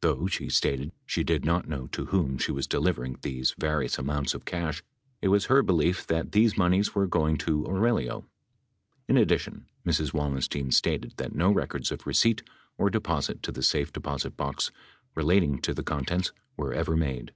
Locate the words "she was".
2.38-2.68